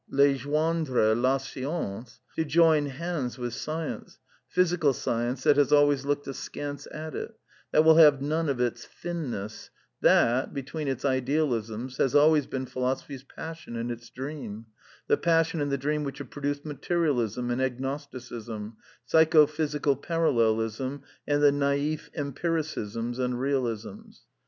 Bejoindre 0.11 1.13
la 1.13 1.37
science!" 1.37 2.21
To 2.35 2.43
join 2.43 2.87
hands 2.87 3.37
with 3.37 3.53
Science, 3.53 4.17
physical 4.47 4.93
science 4.93 5.43
that 5.43 5.57
has 5.57 5.71
always 5.71 6.05
looked 6.05 6.25
askance 6.25 6.87
at 6.91 7.13
it, 7.13 7.35
chat 7.71 7.85
will 7.85 7.97
have 7.97 8.19
none 8.19 8.49
of 8.49 8.59
its" 8.59 8.83
thinness 9.03 9.69
"—that 10.01 10.55
(between 10.55 10.87
its 10.87 11.05
Ideal 11.05 11.53
r 11.53 11.59
\ 11.59 11.59
isms) 11.59 11.97
has 11.97 12.15
always 12.15 12.47
been 12.47 12.65
Philosophy's 12.65 13.21
passion 13.23 13.75
and 13.75 13.91
its 13.91 14.09
dream; 14.09 14.53
\ 14.85 15.03
^if^ 15.03 15.07
the 15.07 15.17
passion 15.17 15.61
and 15.61 15.71
the 15.71 15.77
dream 15.77 16.03
which 16.03 16.17
have 16.17 16.31
produced 16.31 16.65
Material 16.65 17.19
ism 17.19 17.51
and 17.51 17.61
Agnosticism, 17.61 18.77
Psycho 19.05 19.45
physical 19.45 19.95
Parallelism, 19.95 21.03
and 21.27 21.43
all 21.43 21.43
the 21.43 21.51
naif 21.51 22.11
empiricisms 22.15 23.19
and 23.19 23.39
realisms. 23.39 24.21